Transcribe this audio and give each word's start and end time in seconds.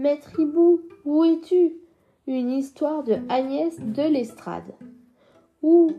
Maître 0.00 0.40
Hibou, 0.40 0.80
où 1.04 1.24
es-tu? 1.26 1.76
Une 2.26 2.52
histoire 2.52 3.04
de 3.04 3.16
Agnès 3.28 3.78
de 3.80 4.02
l'Estrade. 4.10 4.72
Où 5.62 5.90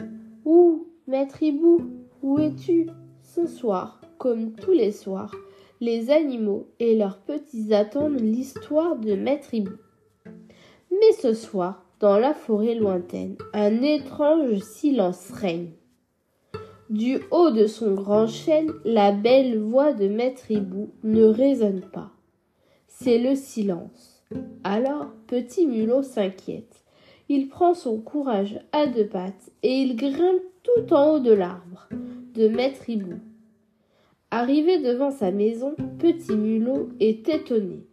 Où 0.44 0.88
Maître 1.06 1.44
Hibou, 1.44 1.82
où 2.24 2.40
es-tu? 2.40 2.90
Ce 3.22 3.46
soir, 3.46 4.02
comme 4.18 4.54
tous 4.54 4.72
les 4.72 4.92
soirs, 4.92 5.36
les 5.82 6.10
animaux 6.10 6.66
et 6.80 6.96
leurs 6.96 7.20
petits 7.20 7.76
attendent 7.76 8.20
l'histoire 8.20 8.96
de 8.96 9.14
Maître 9.14 9.54
Hibou. 9.54 9.78
Mais 10.90 11.12
ce 11.22 11.36
soir, 11.36 11.86
dans 12.00 12.18
la 12.18 12.34
forêt 12.34 12.74
lointaine, 12.74 13.36
un 13.54 13.84
étrange 13.84 14.58
silence 14.62 15.30
règne. 15.30 15.74
Du 16.90 17.20
haut 17.30 17.52
de 17.52 17.68
son 17.68 17.94
grand 17.94 18.26
chêne, 18.26 18.72
la 18.84 19.12
belle 19.12 19.60
voix 19.60 19.94
de 19.94 20.08
Maître 20.08 20.50
Hibou 20.50 20.90
ne 21.04 21.26
résonne 21.26 21.82
pas. 21.82 22.10
C'est 23.04 23.18
le 23.18 23.34
silence. 23.34 24.24
Alors, 24.64 25.08
Petit 25.26 25.66
Mulot 25.66 26.04
s'inquiète. 26.04 26.84
Il 27.30 27.48
prend 27.48 27.74
son 27.74 27.98
courage 28.00 28.60
à 28.74 28.86
deux 28.86 29.08
pattes 29.08 29.50
et 29.64 29.74
il 29.74 29.96
grimpe 29.96 30.44
tout 30.62 30.94
en 30.94 31.14
haut 31.16 31.20
de 31.20 31.32
l'arbre 31.32 31.90
de 32.36 32.48
Maître 32.48 32.88
Hibou. 32.88 33.16
Arrivé 34.30 34.78
devant 34.78 35.10
sa 35.10 35.32
maison, 35.32 35.74
Petit 35.98 36.36
Mulot 36.36 36.90
est 37.00 37.28
étonné. 37.28 37.88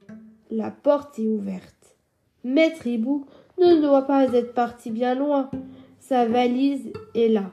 La 0.50 0.70
porte 0.70 1.18
est 1.18 1.26
ouverte. 1.26 1.96
Maître 2.44 2.86
Hibou 2.86 3.24
ne 3.58 3.80
doit 3.80 4.06
pas 4.06 4.30
être 4.34 4.52
parti 4.52 4.90
bien 4.90 5.14
loin. 5.14 5.50
Sa 6.00 6.26
valise 6.26 6.92
est 7.14 7.28
là. 7.28 7.50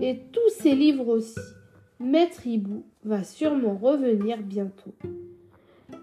Et 0.00 0.20
tous 0.30 0.62
ses 0.62 0.76
livres 0.76 1.08
aussi. 1.08 1.40
Maître 1.98 2.46
Hibou 2.46 2.84
va 3.02 3.24
sûrement 3.24 3.76
revenir 3.76 4.38
bientôt. 4.40 4.94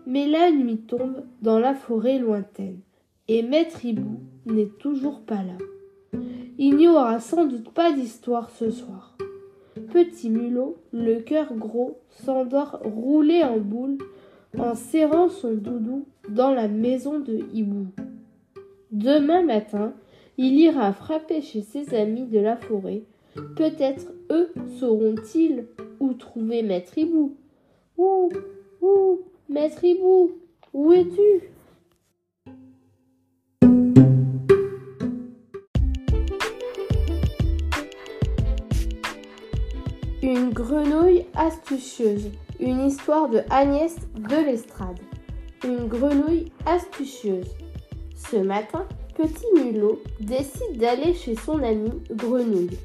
Mais 0.06 0.28
la 0.28 0.52
nuit 0.52 0.78
tombe 0.78 1.24
dans 1.42 1.60
la 1.60 1.74
forêt 1.74 2.20
lointaine, 2.20 2.80
et 3.28 3.42
Maître 3.42 3.86
Hibou 3.86 4.20
n'est 4.46 4.72
toujours 4.80 5.22
pas 5.22 5.44
là. 5.44 6.20
Il 6.58 6.76
n'y 6.76 6.88
aura 6.88 7.20
sans 7.20 7.46
doute 7.46 7.72
pas 7.72 7.92
d'histoire 7.92 8.50
ce 8.52 8.70
soir. 8.70 9.18
Petit 9.92 10.30
mulot, 10.30 10.78
le 10.92 11.20
cœur 11.20 11.54
gros, 11.54 12.00
s'endort 12.10 12.80
roulé 12.84 13.44
en 13.44 13.58
boule 13.58 13.98
en 14.58 14.76
serrant 14.76 15.30
son 15.30 15.54
doudou 15.54 16.06
dans 16.30 16.52
la 16.52 16.68
maison 16.68 17.20
de 17.20 17.40
Hibou. 17.54 17.88
Demain 18.92 19.42
matin, 19.42 19.94
il 20.38 20.60
ira 20.60 20.94
frapper 20.94 21.42
chez 21.42 21.62
ses 21.62 21.96
amis 21.96 22.26
de 22.26 22.40
la 22.40 22.56
forêt. 22.56 23.04
Peut-être 23.56 24.12
eux 24.30 24.52
sauront-ils 24.80 25.66
où 26.00 26.14
trouver 26.14 26.62
Maître 26.62 26.98
Hibou. 26.98 27.36
Où 27.98 28.30
Où 28.82 29.22
Maître 29.54 29.84
Hibou 29.84 30.32
Où 30.74 30.94
es-tu? 30.94 31.52
Une 40.24 40.50
grenouille 40.50 41.28
astucieuse. 41.36 42.32
Une 42.60 42.88
histoire 42.88 43.30
de 43.30 43.42
Agnès 43.52 43.96
de 44.18 44.44
l'Estrade. 44.44 44.98
Une 45.64 45.86
grenouille 45.88 46.52
astucieuse. 46.66 47.56
Ce 48.16 48.38
matin, 48.38 48.88
Petit 49.16 49.46
Mulot 49.56 50.02
décide 50.20 50.80
d'aller 50.80 51.14
chez 51.14 51.36
son 51.36 51.62
amie 51.62 52.02
Grenouille. 52.10 52.80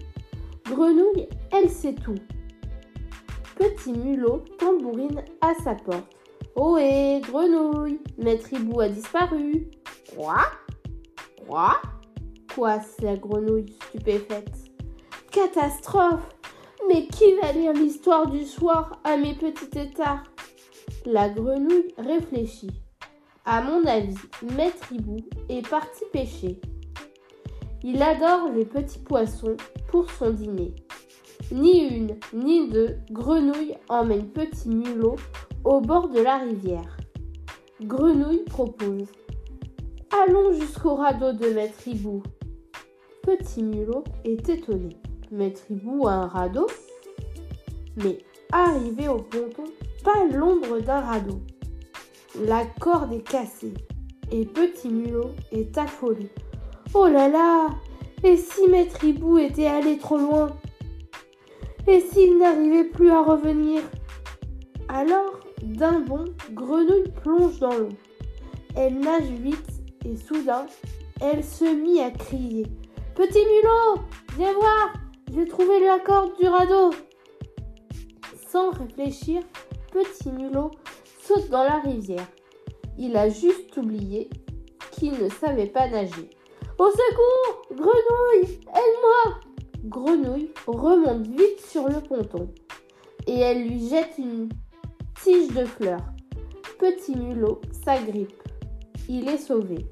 Grenouille, 0.66 1.30
elle 1.50 1.70
sait 1.70 1.94
tout. 1.94 2.18
Petit 3.56 3.94
Mulot 3.94 4.44
tambourine 4.58 5.22
à 5.40 5.54
sa 5.64 5.74
porte. 5.74 6.17
Ohé, 6.56 7.20
Grenouille, 7.20 8.00
Maître 8.18 8.52
Hibou 8.52 8.80
a 8.80 8.88
disparu. 8.88 9.68
Quoi? 10.14 10.40
Quoi? 11.46 11.80
Quoi, 12.54 12.80
c'est 12.80 13.04
la 13.04 13.16
grenouille 13.16 13.76
stupéfaite? 13.88 14.52
Catastrophe 15.30 16.28
mais 16.88 17.06
qui 17.06 17.34
va 17.34 17.52
lire 17.52 17.72
l'histoire 17.72 18.28
du 18.30 18.44
soir 18.44 18.98
à 19.04 19.16
mes 19.16 19.34
petits 19.34 19.68
têtards 19.68 20.24
La 21.04 21.28
grenouille 21.28 21.94
réfléchit. 21.98 22.70
À 23.44 23.62
mon 23.62 23.84
avis, 23.86 24.16
Maître 24.56 24.92
Hibou 24.92 25.18
est 25.48 25.66
parti 25.68 26.04
pêcher. 26.12 26.60
Il 27.82 28.02
adore 28.02 28.50
les 28.54 28.64
petits 28.64 28.98
poissons 28.98 29.56
pour 29.88 30.10
son 30.10 30.30
dîner. 30.30 30.74
Ni 31.52 31.88
une, 31.88 32.16
ni 32.32 32.68
deux 32.68 32.96
grenouilles 33.10 33.76
emmènent 33.88 34.30
Petit 34.30 34.68
Mulot 34.68 35.16
au 35.64 35.80
bord 35.80 36.08
de 36.08 36.20
la 36.20 36.38
rivière. 36.38 36.96
Grenouille 37.82 38.44
propose. 38.44 39.08
Allons 40.24 40.52
jusqu'au 40.52 40.94
radeau 40.94 41.32
de 41.32 41.48
Maître 41.50 41.86
Hibou. 41.86 42.22
Petit 43.22 43.62
Mulot 43.62 44.04
est 44.24 44.48
étonné. 44.48 44.96
Maître 45.30 45.62
Hibou 45.70 46.06
à 46.08 46.12
un 46.12 46.26
radeau 46.26 46.66
Mais 48.02 48.18
arrivé 48.50 49.08
au 49.08 49.18
ponton, 49.18 49.64
pas 50.02 50.24
l'ombre 50.32 50.80
d'un 50.80 51.00
radeau. 51.00 51.40
La 52.44 52.64
corde 52.80 53.12
est 53.12 53.28
cassée 53.28 53.74
et 54.32 54.44
Petit 54.44 54.88
Mulot 54.88 55.32
est 55.52 55.76
affolé. 55.76 56.30
Oh 56.94 57.06
là 57.06 57.28
là 57.28 57.68
Et 58.24 58.36
si 58.36 58.68
Maître 58.68 59.04
Hibou 59.04 59.38
était 59.38 59.66
allé 59.66 59.98
trop 59.98 60.18
loin? 60.18 60.56
Et 61.86 62.00
s'il 62.00 62.38
n'arrivait 62.38 62.84
plus 62.84 63.10
à 63.10 63.22
revenir? 63.22 63.82
Alors, 64.88 65.40
d'un 65.62 66.00
bond, 66.00 66.24
Grenouille 66.52 67.10
plonge 67.22 67.58
dans 67.58 67.76
l'eau. 67.76 67.88
Elle 68.76 69.00
nage 69.00 69.30
vite 69.30 69.70
et 70.04 70.16
soudain, 70.16 70.66
elle 71.20 71.44
se 71.44 71.64
mit 71.64 72.00
à 72.00 72.10
crier. 72.10 72.66
Petit 73.14 73.44
mulot, 73.44 74.02
viens 74.36 74.52
voir, 74.54 74.92
j'ai 75.32 75.46
trouvé 75.46 75.80
la 75.80 75.98
corde 75.98 76.38
du 76.40 76.46
radeau. 76.46 76.90
Sans 78.48 78.70
réfléchir, 78.70 79.42
Petit 79.92 80.30
Mulot 80.30 80.70
saute 81.22 81.48
dans 81.50 81.64
la 81.64 81.80
rivière. 81.80 82.26
Il 82.98 83.16
a 83.16 83.28
juste 83.28 83.76
oublié 83.76 84.28
qu'il 84.92 85.12
ne 85.12 85.28
savait 85.28 85.66
pas 85.66 85.88
nager. 85.88 86.30
Au 86.78 86.90
secours 86.90 87.62
Grenouille 87.72 88.60
Aide-moi 88.68 89.40
Grenouille 89.84 90.50
remonte 90.66 91.26
vite 91.26 91.60
sur 91.66 91.88
le 91.88 92.00
ponton 92.00 92.48
et 93.26 93.38
elle 93.38 93.68
lui 93.68 93.88
jette 93.88 94.14
une 94.18 94.48
tige 95.22 95.48
de 95.54 95.64
fleurs. 95.64 96.04
Petit 96.78 97.16
Mulot 97.16 97.60
s'agrippe. 97.84 98.42
Il 99.08 99.28
est 99.28 99.38
sauvé. 99.38 99.86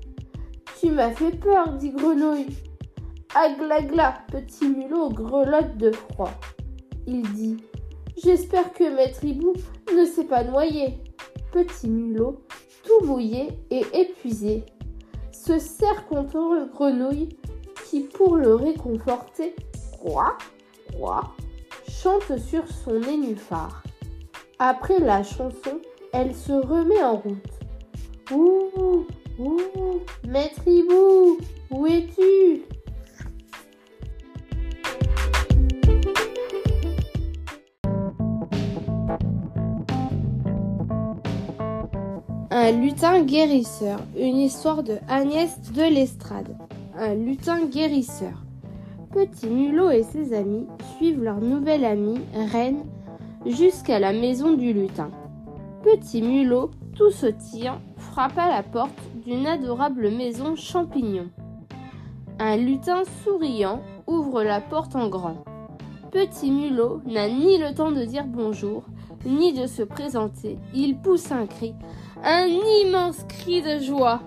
Tu 0.81 0.91
m'as 0.91 1.11
fait 1.11 1.33
peur, 1.33 1.73
dit 1.73 1.91
Grenouille. 1.91 2.55
Aglagla, 3.35 4.19
petit 4.31 4.69
mulot 4.69 5.11
grelotte 5.11 5.77
de 5.77 5.93
froid. 5.93 6.33
Il 7.07 7.23
dit 7.33 7.57
J'espère 8.23 8.73
que 8.73 8.95
Maître 8.95 9.25
Hibou 9.25 9.53
ne 9.95 10.05
s'est 10.05 10.25
pas 10.25 10.45
noyé. 10.45 10.95
Petit 11.53 11.89
mulot, 11.89 12.41
tout 12.85 13.05
mouillé 13.05 13.49
et 13.71 13.85
épuisé, 13.93 14.65
se 15.33 15.59
serre 15.59 16.07
contre 16.09 16.39
le 16.39 16.67
grenouille 16.67 17.29
qui, 17.87 18.01
pour 18.01 18.37
le 18.37 18.55
réconforter, 18.55 19.55
quoi, 20.01 20.39
quoi, 20.99 21.35
chante 21.89 22.39
sur 22.39 22.67
son 22.69 23.01
nénuphar. 23.01 23.83
Après 24.59 24.99
la 25.01 25.23
chanson, 25.23 25.83
elle 26.15 26.35
se 26.35 26.53
remet 26.53 27.03
en 27.03 27.17
route. 27.17 27.37
Ouh, 28.33 29.05
ouh, 29.39 30.01
Maître 30.27 30.67
Hibou, 30.67 31.37
où 31.71 31.87
es-tu? 31.87 32.63
Un 42.51 42.73
lutin 42.73 43.23
guérisseur. 43.25 44.01
Une 44.19 44.39
histoire 44.39 44.83
de 44.83 44.97
Agnès 45.07 45.61
de 45.73 45.83
l'Estrade. 45.83 46.57
Un 46.99 47.15
lutin 47.15 47.67
guérisseur. 47.67 48.43
Petit 49.13 49.49
Mulot 49.49 49.91
et 49.91 50.03
ses 50.03 50.33
amis 50.33 50.67
suivent 50.97 51.23
leur 51.23 51.43
nouvelle 51.43 51.85
amie, 51.85 52.21
Reine, 52.53 52.85
jusqu'à 53.47 53.99
la 53.99 54.13
maison 54.13 54.55
du 54.55 54.73
lutin. 54.73 55.11
Petit 55.83 56.21
Mulot, 56.21 56.71
tout 56.95 57.11
sautillant, 57.11 57.81
frappe 57.97 58.39
à 58.39 58.49
la 58.49 58.63
porte 58.63 58.99
d'une 59.25 59.47
adorable 59.47 60.11
maison 60.11 60.57
champignon. 60.57 61.31
Un 62.39 62.57
lutin 62.57 63.03
souriant 63.25 63.81
ouvre 64.07 64.43
la 64.43 64.61
porte 64.61 64.97
en 64.97 65.09
grand. 65.09 65.45
Petit 66.11 66.51
Mulot 66.51 67.01
n'a 67.07 67.29
ni 67.29 67.59
le 67.59 67.75
temps 67.75 67.93
de 67.93 68.05
dire 68.05 68.25
bonjour, 68.27 68.85
ni 69.25 69.53
de 69.53 69.67
se 69.67 69.83
présenter. 69.83 70.59
Il 70.75 70.99
pousse 70.99 71.33
un 71.33 71.47
cri 71.47 71.75
un 72.25 72.47
immense 72.47 73.25
cri 73.29 73.63
de 73.63 73.79
joie. 73.79 74.21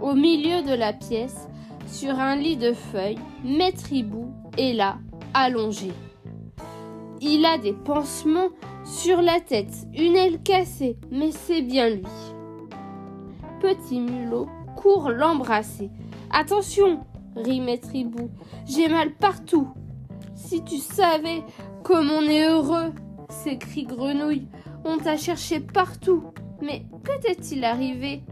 Au 0.00 0.14
milieu 0.14 0.62
de 0.62 0.74
la 0.74 0.92
pièce, 0.92 1.48
sur 1.86 2.18
un 2.18 2.36
lit 2.36 2.56
de 2.56 2.72
feuilles, 2.72 3.18
Maître 3.44 3.92
Hibou 3.92 4.32
est 4.58 4.72
là, 4.72 4.96
allongé. 5.34 5.92
Il 7.20 7.46
a 7.46 7.56
des 7.56 7.72
pansements 7.72 8.48
sur 8.84 9.22
la 9.22 9.40
tête, 9.40 9.86
une 9.96 10.16
aile 10.16 10.42
cassée, 10.42 10.98
mais 11.10 11.30
c'est 11.32 11.62
bien 11.62 11.88
lui. 11.88 12.04
Petit 13.60 14.00
Mulot 14.00 14.48
court 14.76 15.10
l'embrasser. 15.10 15.90
Attention, 16.30 17.00
rit 17.34 17.60
Maître 17.60 17.94
Hibou, 17.94 18.28
j'ai 18.66 18.88
mal 18.88 19.14
partout. 19.14 19.68
Si 20.34 20.62
tu 20.62 20.76
savais 20.76 21.42
comme 21.82 22.10
on 22.10 22.22
est 22.22 22.46
heureux, 22.46 22.92
s'écrie 23.30 23.84
Grenouille, 23.84 24.48
on 24.84 24.98
t'a 24.98 25.16
cherché 25.16 25.60
partout. 25.60 26.22
Mais 26.60 26.84
que 27.02 27.18
t'est-il 27.20 27.64
arrivé? 27.64 28.22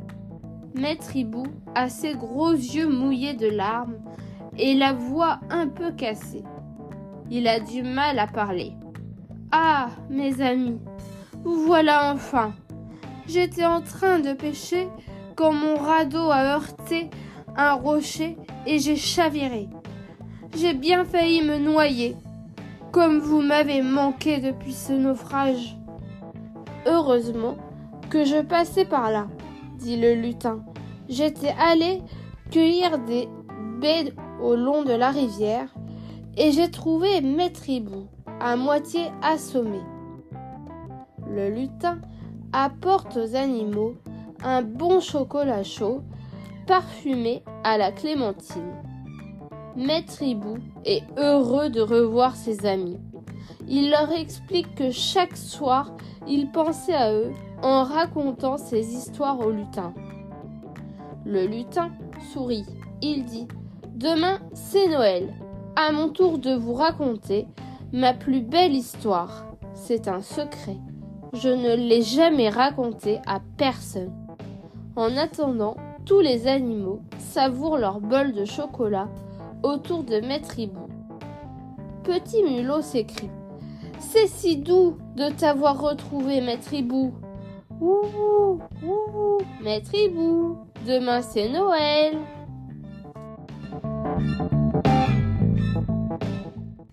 Maître 0.75 1.16
Hibou 1.16 1.44
a 1.75 1.88
ses 1.88 2.14
gros 2.14 2.52
yeux 2.52 2.88
mouillés 2.88 3.34
de 3.34 3.48
larmes 3.48 3.96
et 4.58 4.75
la 4.75 4.92
voix 4.92 5.40
un 5.50 5.69
peu 5.69 5.92
cassée. 5.92 6.44
Il 7.30 7.48
a 7.48 7.58
du 7.60 7.82
mal 7.82 8.18
à 8.18 8.26
parler. 8.26 8.72
Ah, 9.50 9.88
mes 10.10 10.40
amis, 10.42 10.78
vous 11.42 11.64
voilà 11.66 12.12
enfin. 12.12 12.52
J'étais 13.26 13.64
en 13.64 13.80
train 13.80 14.18
de 14.18 14.32
pêcher 14.32 14.88
quand 15.36 15.52
mon 15.52 15.76
radeau 15.76 16.30
a 16.30 16.54
heurté 16.54 17.08
un 17.56 17.72
rocher 17.72 18.36
et 18.66 18.78
j'ai 18.78 18.96
chaviré. 18.96 19.68
J'ai 20.56 20.74
bien 20.74 21.04
failli 21.04 21.42
me 21.42 21.58
noyer, 21.58 22.16
comme 22.92 23.18
vous 23.18 23.40
m'avez 23.40 23.82
manqué 23.82 24.38
depuis 24.38 24.72
ce 24.72 24.92
naufrage. 24.92 25.76
Heureusement 26.86 27.56
que 28.10 28.24
je 28.24 28.40
passais 28.42 28.84
par 28.84 29.10
là, 29.10 29.26
dit 29.78 29.96
le 29.96 30.14
lutin. 30.14 30.64
J'étais 31.08 31.54
allé 31.58 32.02
cueillir 32.50 32.98
des 32.98 33.28
baies 33.80 34.12
au 34.42 34.54
long 34.54 34.82
de 34.84 34.92
la 34.92 35.10
rivière 35.10 35.74
et 36.36 36.52
j'ai 36.52 36.70
trouvé 36.70 37.20
Maître 37.20 37.69
Hibou 37.69 38.08
à 38.40 38.56
moitié 38.56 39.10
assommé. 39.22 39.81
Le 41.28 41.48
lutin 41.50 41.98
apporte 42.52 43.16
aux 43.16 43.34
animaux 43.34 43.94
un 44.42 44.62
bon 44.62 45.00
chocolat 45.00 45.62
chaud 45.62 46.02
parfumé 46.66 47.42
à 47.62 47.78
la 47.78 47.92
clémentine. 47.92 48.72
Maître 49.76 50.22
Hibou 50.22 50.58
est 50.84 51.02
heureux 51.19 51.69
de 51.69 51.81
revoir 51.81 52.36
ses 52.36 52.66
amis. 52.66 52.98
Il 53.66 53.90
leur 53.90 54.12
explique 54.12 54.75
que 54.75 54.90
chaque 54.90 55.36
soir, 55.36 55.92
il 56.28 56.50
pensait 56.52 56.94
à 56.94 57.12
eux 57.12 57.32
en 57.62 57.82
racontant 57.82 58.56
ses 58.56 58.94
histoires 58.94 59.40
au 59.40 59.50
lutin. 59.50 59.94
Le 61.25 61.46
lutin 61.46 61.90
sourit. 62.32 62.66
Il 63.02 63.25
dit 63.25 63.48
Demain, 63.94 64.38
c'est 64.52 64.88
Noël. 64.88 65.32
À 65.76 65.90
mon 65.90 66.08
tour 66.08 66.38
de 66.38 66.54
vous 66.54 66.74
raconter 66.74 67.48
ma 67.92 68.14
plus 68.14 68.42
belle 68.42 68.74
histoire. 68.74 69.44
C'est 69.74 70.06
un 70.06 70.20
secret. 70.20 70.76
Je 71.32 71.48
ne 71.48 71.74
l'ai 71.74 72.02
jamais 72.02 72.48
raconté 72.48 73.18
à 73.26 73.40
personne. 73.56 74.12
En 74.94 75.16
attendant, 75.16 75.76
tous 76.06 76.20
les 76.20 76.46
animaux 76.46 77.00
savourent 77.18 77.78
leur 77.78 78.00
bol 78.00 78.32
de 78.32 78.44
chocolat 78.44 79.08
autour 79.64 80.04
de 80.04 80.20
Maître 80.20 80.56
Hibou. 80.56 80.86
Petit 82.04 82.44
Mulot 82.44 82.82
s'écrie 82.82 83.30
C'est 83.98 84.28
si 84.28 84.58
doux 84.58 84.96
de 85.16 85.28
t'avoir 85.30 85.80
retrouvé, 85.80 86.40
Maître 86.40 86.72
Hibou. 86.72 87.14
Ouh, 87.80 88.60
ouh, 88.86 89.38
Maître 89.60 89.92
Hibou, 89.92 90.56
demain 90.86 91.20
c'est 91.20 91.48
Noël. 91.48 92.16